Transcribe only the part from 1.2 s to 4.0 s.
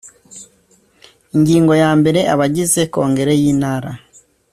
ingingo ya mbere abagize kongere y intara